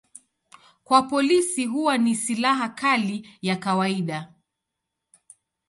Kwa 0.83 1.01
polisi 1.03 1.65
huwa 1.65 1.97
ni 1.97 2.15
silaha 2.15 2.69
kali 2.69 3.29
ya 3.41 3.55
kawaida. 3.55 4.33